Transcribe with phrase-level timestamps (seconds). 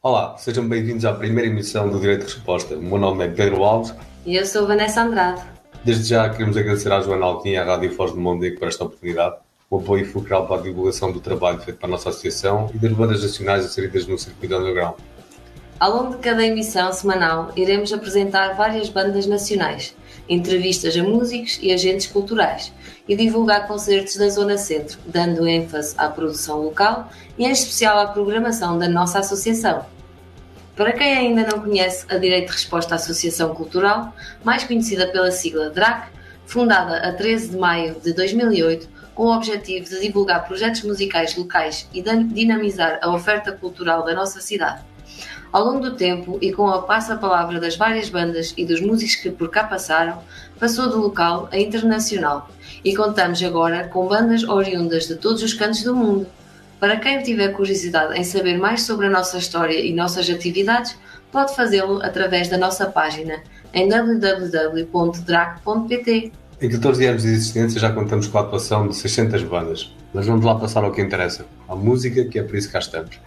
[0.00, 2.76] Olá, sejam bem-vindos à primeira emissão do Direito de Resposta.
[2.76, 3.92] O meu nome é Pedro Alves.
[4.24, 5.42] E eu sou Vanessa Andrade.
[5.82, 8.84] Desde já queremos agradecer à Joana Alquim e à Rádio Foz do Mondego por esta
[8.84, 9.34] oportunidade,
[9.68, 12.92] o apoio fulcral para a divulgação do trabalho feito para a nossa associação e das
[12.92, 14.94] bandas nacionais inseridas no circuito underground.
[15.80, 19.96] Ao longo de cada emissão semanal, iremos apresentar várias bandas nacionais,
[20.28, 22.72] entrevistas a músicos e agentes culturais
[23.08, 28.06] e divulgar concertos da Zona Centro, dando ênfase à produção local e em especial à
[28.06, 29.84] programação da nossa associação.
[30.76, 34.14] Para quem ainda não conhece a Direito de Resposta Associação Cultural,
[34.44, 36.08] mais conhecida pela sigla DRAC,
[36.46, 41.88] fundada a 13 de maio de 2008 com o objetivo de divulgar projetos musicais locais
[41.92, 44.80] e dinamizar a oferta cultural da nossa cidade.
[45.50, 49.30] Ao longo do tempo e com a passa-palavra das várias bandas e dos músicos que
[49.30, 50.22] por cá passaram,
[50.60, 52.50] passou do local a internacional
[52.84, 56.26] e contamos agora com bandas oriundas de todos os cantos do mundo.
[56.78, 60.96] Para quem tiver curiosidade em saber mais sobre a nossa história e nossas atividades,
[61.32, 63.42] pode fazê-lo através da nossa página
[63.72, 64.92] em www.drac.pt.
[66.60, 70.44] Em 14 anos de existência já contamos com a atuação de 600 bandas, mas vamos
[70.44, 73.18] lá passar ao que interessa, a música, que é por isso que cá estamos.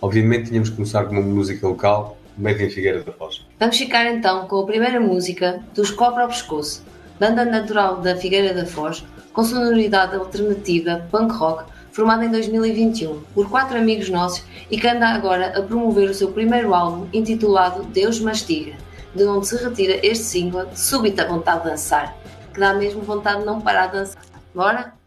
[0.00, 3.44] Obviamente tínhamos que começar com uma música local, made em Figueira da Foz.
[3.58, 6.84] Vamos ficar então com a primeira música dos Cobra ao Pescoço,
[7.18, 13.50] banda natural da Figueira da Foz, com sonoridade alternativa punk rock, formada em 2021 por
[13.50, 18.20] quatro amigos nossos e que anda agora a promover o seu primeiro álbum intitulado Deus
[18.20, 18.76] Mastiga,
[19.14, 22.16] de onde se retira este single súbita vontade de dançar,
[22.54, 24.22] que dá mesmo vontade de não parar de dançar.
[24.54, 24.97] Bora?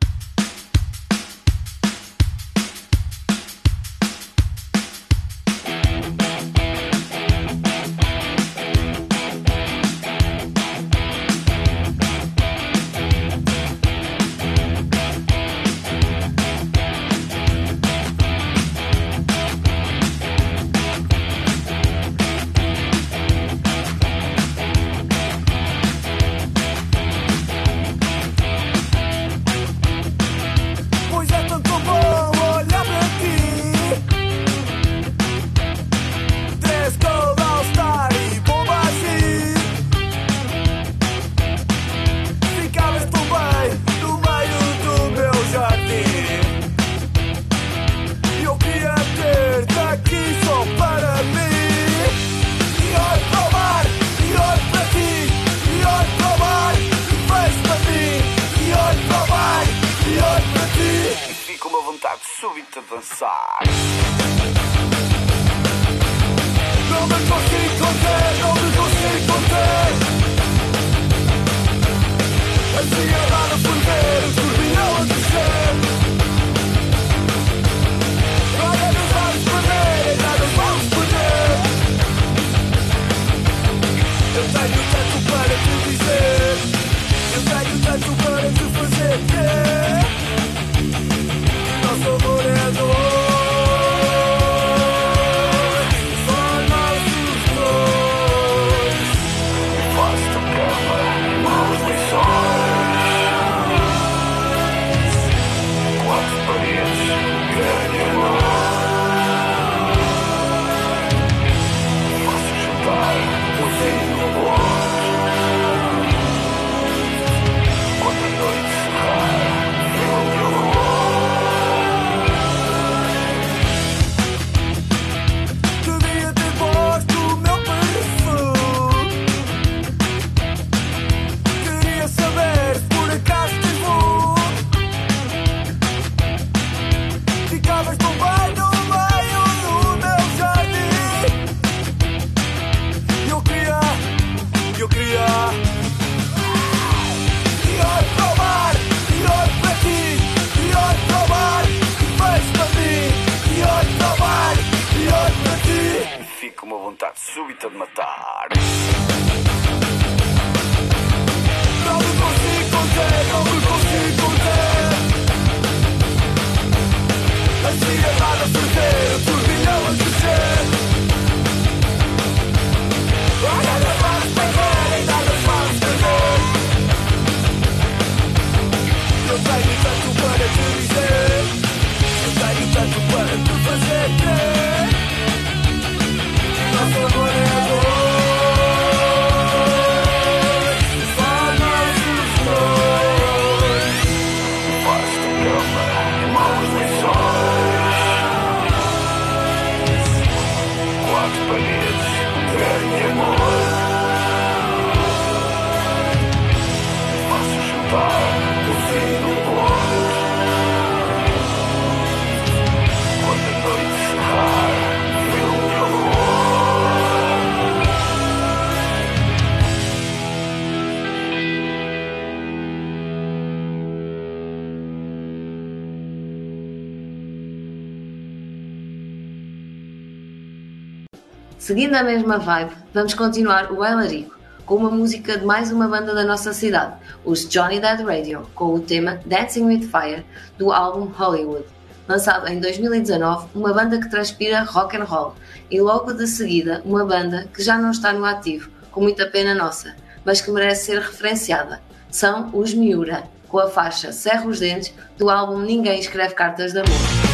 [231.72, 236.14] Seguindo a mesma vibe, vamos continuar o Bailarico com uma música de mais uma banda
[236.14, 240.26] da nossa cidade, os Johnny Dead Radio, com o tema Dancing with Fire
[240.58, 241.64] do álbum Hollywood.
[242.10, 245.34] Lançado em 2019, uma banda que transpira rock and roll
[245.72, 249.56] e logo de seguida uma banda que já não está no ativo, com muita pena
[249.56, 249.96] nossa,
[250.26, 251.80] mas que merece ser referenciada.
[252.10, 256.80] São os Miura, com a faixa Serra os Dentes do álbum Ninguém Escreve Cartas de
[256.80, 257.31] Amor.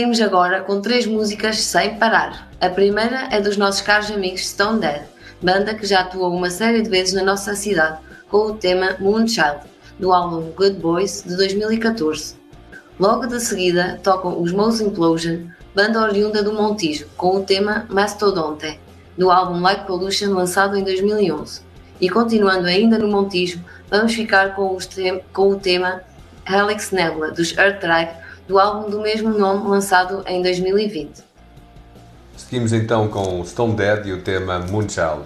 [0.00, 2.48] Seguimos agora com três músicas sem parar.
[2.58, 5.02] A primeira é dos nossos caros amigos Stone Dead,
[5.42, 7.98] banda que já atuou uma série de vezes na nossa cidade,
[8.30, 9.58] com o tema Moonchild,
[9.98, 12.34] do álbum Good Boys de 2014.
[12.98, 18.80] Logo de seguida tocam os Mouse Implosion, banda oriunda do Montijo, com o tema Mastodonte,
[19.18, 21.60] do álbum Light Pollution lançado em 2011.
[22.00, 24.78] E continuando ainda no Montijo, vamos ficar com,
[25.30, 26.00] com o tema
[26.48, 28.18] Helix Nebula, dos Earth Drag,
[28.50, 31.22] do álbum do mesmo nome lançado em 2020.
[32.36, 35.22] Seguimos então com Stone Dead e o tema Moonchild.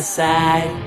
[0.00, 0.79] outside.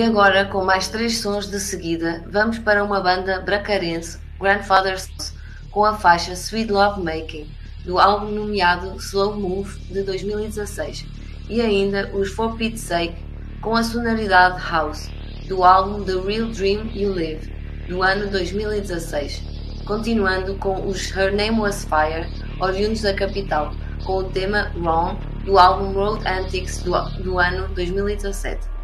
[0.00, 5.34] E agora, com mais três sons de seguida, vamos para uma banda bracarense, Grandfather's House,
[5.70, 7.46] com a faixa Sweet Love Making,
[7.84, 11.04] do álbum nomeado Slow Move de 2016,
[11.50, 13.22] e ainda os For Pete's Sake,
[13.60, 15.10] com a sonoridade House,
[15.46, 17.52] do álbum The Real Dream You Live,
[17.86, 19.42] do ano 2016,
[19.84, 22.26] continuando com os Her Name Was Fire,
[22.58, 23.74] oriundos da capital,
[24.06, 28.79] com o tema Wrong, do álbum Road Antics do, do ano 2017.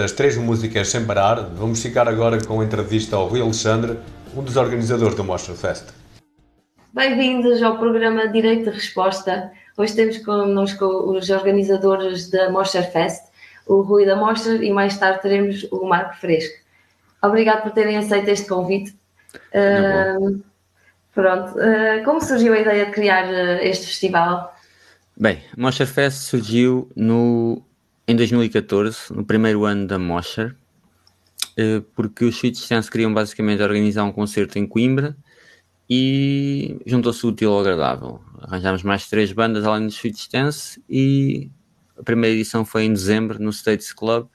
[0.00, 3.98] Destas três músicas sem parar, vamos ficar agora com a entrevista ao Rui Alexandre,
[4.34, 5.88] um dos organizadores do Monster Fest.
[6.94, 9.52] Bem-vindos ao programa Direito de Resposta.
[9.76, 13.24] Hoje temos connosco os organizadores da Monster Fest,
[13.66, 16.54] o Rui da Monster e mais tarde teremos o Marco Fresco.
[17.22, 18.94] Obrigado por terem aceito este convite.
[19.52, 20.42] Uh,
[21.12, 24.56] pronto, uh, como surgiu a ideia de criar uh, este festival?
[25.14, 27.62] Bem, a Mosher Fest surgiu no,
[28.06, 30.56] em 2014, no primeiro ano da Mosher,
[31.94, 35.16] porque os Sweet Stance queriam basicamente organizar um concerto em Coimbra
[35.88, 38.20] e juntou-se o útil ao agradável.
[38.40, 41.50] Arranjámos mais três bandas além do Sweet Stance e
[41.98, 44.28] a primeira edição foi em dezembro no States Club.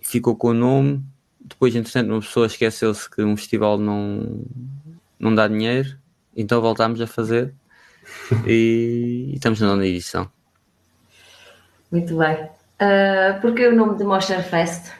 [0.00, 1.04] Ficou com o nome.
[1.40, 4.44] Depois, entretanto, uma pessoa esqueceu-se que um festival não,
[5.18, 5.98] não dá dinheiro,
[6.36, 7.52] então voltámos a fazer
[8.46, 10.30] e, e estamos na edição.
[11.90, 12.59] Muito bem.
[12.80, 14.92] Uh, Porquê o nome de Monster Fest?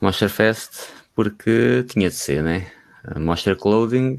[0.00, 2.66] Monster Fest porque tinha de ser, né?
[3.16, 4.18] Monster Clothing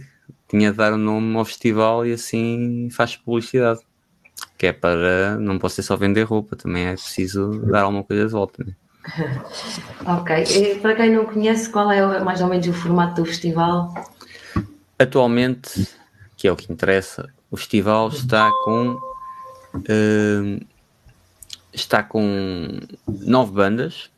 [0.50, 3.80] tinha de dar o um nome ao festival e assim faz publicidade.
[4.58, 5.38] Que é para.
[5.38, 8.66] Não posso ser só vender roupa, também é preciso dar alguma coisa de volta.
[8.66, 8.74] Né?
[10.06, 10.44] ok.
[10.44, 13.94] E para quem não conhece, qual é mais ou menos o formato do festival?
[14.98, 15.88] Atualmente,
[16.36, 19.00] que é o que interessa, o festival está com.
[19.76, 20.66] Uh,
[21.74, 24.10] está com nove bandas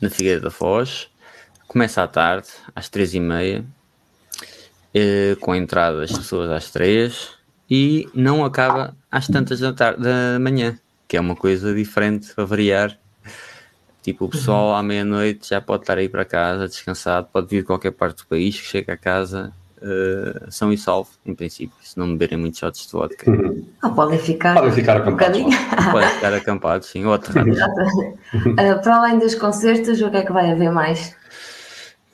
[0.00, 1.08] na Figueira da Foz.
[1.66, 3.64] Começa à tarde, às três e meia,
[4.94, 7.30] uh, com a entrada das pessoas às três
[7.70, 12.44] e não acaba às tantas da, tarde, da manhã, que é uma coisa diferente para
[12.44, 12.98] variar.
[14.02, 17.66] Tipo, o pessoal à meia-noite já pode estar aí para casa descansado, pode vir de
[17.66, 19.52] qualquer parte do país, que chega a casa
[19.82, 23.30] uh, são e salvo, em princípio, se não beberem muitos shots de vodka.
[23.30, 23.66] Uhum.
[23.82, 25.40] Ah, podem ficar, podem ficar acampados.
[25.40, 25.50] Um
[25.92, 27.58] podem ficar acampados, sim, ou aterrados.
[27.58, 31.14] uh, para além dos concertos, o que é que vai haver mais?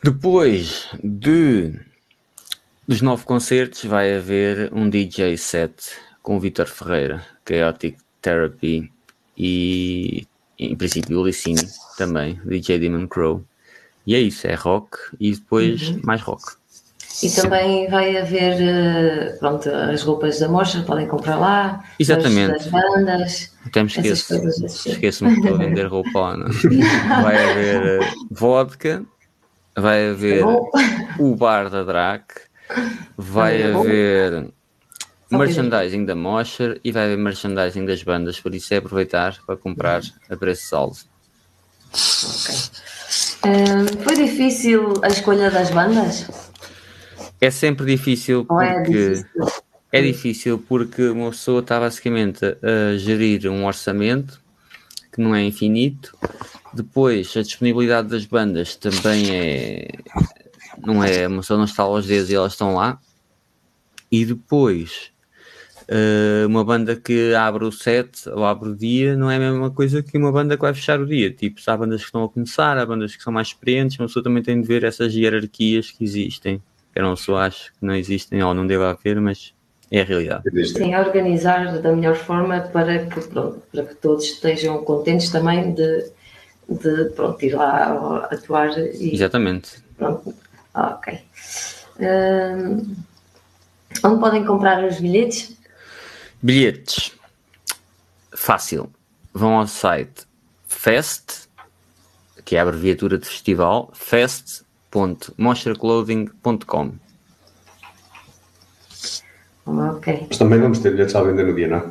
[0.02, 1.74] Depois de
[2.86, 5.90] dos nove concertos vai haver um DJ set
[6.22, 8.92] com o Vitor Ferreira, Chaotic Therapy
[9.36, 10.26] e
[10.58, 13.44] em princípio o Licini também, DJ Demon Crow.
[14.06, 16.00] E é isso, é rock e depois uhum.
[16.04, 16.44] mais rock.
[17.22, 22.52] E também vai haver eh, pronto, as roupas da mostra, podem comprar lá, Exatamente.
[22.52, 23.52] das bandas.
[23.64, 24.90] Até me esqueço, assim.
[24.90, 26.36] esqueço-me que estou a vender roupa lá.
[26.36, 26.48] Não?
[27.22, 29.04] Vai haver uh, vodka,
[29.74, 30.44] vai haver
[31.18, 32.34] o bar da Drac,
[33.16, 34.48] vai é haver
[35.30, 40.02] merchandising da Mosher e vai haver merchandising das bandas, por isso é aproveitar para comprar
[40.30, 40.96] a preço saldo.
[41.92, 42.54] Ok.
[43.44, 46.26] Um, foi difícil a escolha das bandas?
[47.40, 49.26] É sempre difícil porque é difícil?
[49.92, 54.40] é difícil porque uma pessoa está basicamente a gerir um orçamento
[55.12, 56.16] que não é infinito.
[56.72, 59.88] Depois a disponibilidade das bandas também é
[60.84, 62.98] não é uma pessoa não está aos dedos e elas estão lá.
[64.10, 65.10] E depois
[65.88, 69.70] uh, uma banda que abre o set ou abre o dia não é a mesma
[69.70, 71.30] coisa que uma banda que vai fechar o dia.
[71.30, 74.22] Tipo, há bandas que estão a começar, há bandas que são mais experientes, uma pessoa
[74.22, 76.62] também tem de ver essas hierarquias que existem.
[77.16, 79.54] Só acho que não existem ou não deve haver, mas
[79.90, 80.42] é a realidade.
[80.66, 85.72] Sim, a organizar da melhor forma para que, pronto, para que todos estejam contentes também
[85.72, 86.10] de,
[86.68, 88.76] de pronto, ir lá atuar.
[88.78, 89.82] E, Exatamente.
[89.96, 90.34] Pronto,
[90.74, 91.20] ok.
[92.00, 92.96] Um,
[94.04, 95.56] onde podem comprar os bilhetes?
[96.42, 97.12] Bilhetes.
[98.34, 98.90] Fácil.
[99.32, 100.26] Vão ao site
[100.66, 101.48] Fest,
[102.44, 103.90] que é a abreviatura de festival,
[104.96, 106.92] fest.monsterclothing.com.
[109.66, 110.26] Ok.
[110.28, 111.84] Mas também vamos ter bilhetes à venda no dia, não é?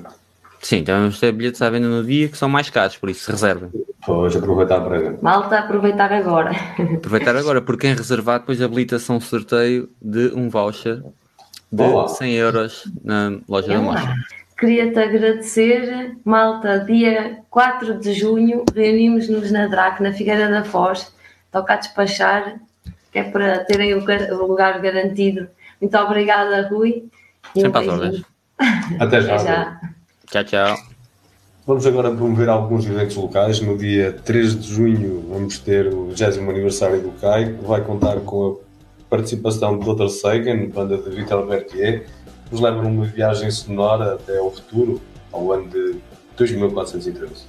[0.62, 3.30] Sim, também vamos ter bilhetes à venda no dia que são mais caros, por isso
[3.30, 3.70] reservem.
[4.06, 5.20] Pois, aproveitar para ver.
[5.22, 6.52] Malta, aproveitar agora.
[6.96, 11.04] Aproveitar agora, porque quem reservar depois habilita-se um sorteio de um voucher
[11.72, 12.08] de Olá.
[12.08, 14.16] 100 euros na loja da Mostra.
[14.58, 21.14] Queria-te agradecer, malta, dia 4 de junho, reunimos-nos na DRAC, na Figueira da Foz,
[21.52, 22.58] toca a despachar,
[23.16, 25.48] é para terem o lugar garantido.
[25.80, 27.06] Muito obrigada, Rui.
[27.56, 28.26] Sempre às ordens.
[29.00, 29.36] Até já.
[29.36, 29.82] Até já.
[30.28, 30.78] Tchau, tchau.
[31.66, 33.60] Vamos agora promover alguns eventos locais.
[33.62, 38.20] No dia 3 de junho vamos ter o 20 aniversário do CAI, que vai contar
[38.20, 40.10] com a participação de Dr.
[40.10, 42.06] Sagan, banda de Vitor Berthier,
[42.52, 45.02] nos leva numa viagem sonora até ao futuro,
[45.32, 45.96] ao ano de
[46.38, 47.48] 2413.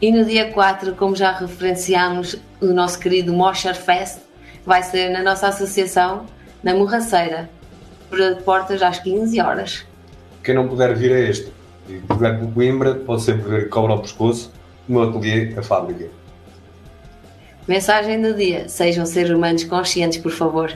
[0.00, 4.18] E no dia 4, como já referenciámos, o nosso querido Mosher Fest
[4.64, 6.26] vai ser na nossa associação,
[6.62, 7.48] na Morraceira,
[8.08, 9.86] por portas às 15 horas.
[10.42, 11.52] Quem não puder vir a este
[11.88, 14.52] e puder por Coimbra, pode sempre ver Cobra ao Pescoço,
[14.88, 16.08] no meu ateliê, a fábrica.
[17.66, 20.72] Mensagem do dia: sejam seres humanos conscientes, por favor.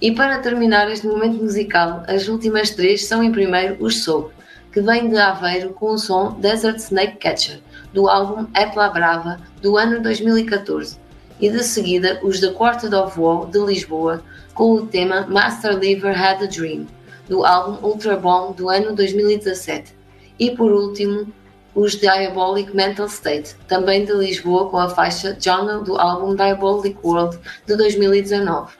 [0.00, 4.32] E para terminar este momento musical, as últimas três são em primeiro os Soul,
[4.72, 7.60] que vem de Aveiro com o som Desert Snake Catcher,
[7.92, 10.98] do álbum Etla Brava, do ano 2014,
[11.42, 14.22] e de seguida os The Quartet of Woe, de Lisboa,
[14.54, 16.86] com o tema Master Lever Had a Dream,
[17.28, 19.92] do álbum Ultra Bomb, do ano 2017,
[20.38, 21.26] e por último
[21.74, 27.36] os Diabolic Mental State, também de Lisboa, com a faixa Jungle, do álbum Diabolic World,
[27.66, 28.72] de 2019.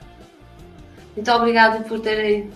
[1.15, 2.49] Muito obrigada por terem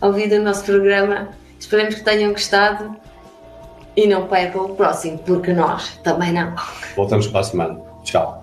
[0.00, 1.28] ouvido o nosso programa.
[1.60, 2.96] Esperemos que tenham gostado
[3.96, 6.54] e não percam o próximo, porque nós também não.
[6.96, 7.80] Voltamos para a semana.
[8.02, 8.42] Tchau.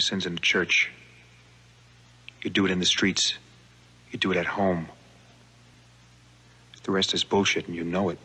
[0.00, 0.90] Your sins in the church.
[2.42, 3.34] You do it in the streets.
[4.10, 4.88] You do it at home.
[6.84, 8.18] The rest is bullshit, and you know it.